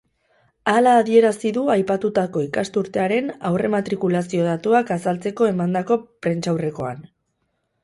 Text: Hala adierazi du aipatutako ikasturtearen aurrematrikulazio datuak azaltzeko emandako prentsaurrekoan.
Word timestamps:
Hala 0.71 0.93
adierazi 1.01 1.51
du 1.57 1.65
aipatutako 1.73 2.43
ikasturtearen 2.45 3.29
aurrematrikulazio 3.51 4.49
datuak 4.49 4.91
azaltzeko 4.99 5.53
emandako 5.53 6.01
prentsaurrekoan. 6.27 7.07